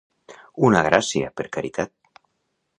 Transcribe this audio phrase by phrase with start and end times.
[0.69, 1.95] Una gràcia per caritat!